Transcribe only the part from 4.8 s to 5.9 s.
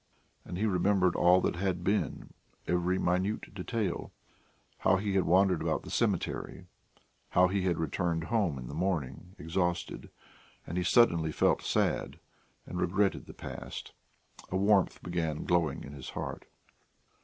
he had wandered about